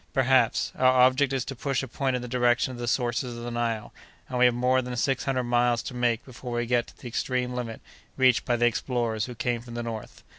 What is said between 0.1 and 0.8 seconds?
"Perhaps.